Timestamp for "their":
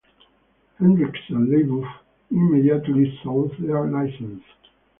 3.61-3.85